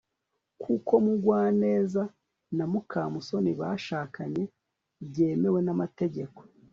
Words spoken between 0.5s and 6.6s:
kuko mugwaneza na mukamusoni bashakanye byemewe n'amategeko